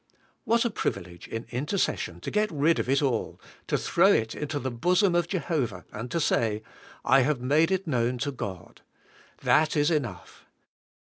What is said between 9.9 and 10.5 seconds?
enough.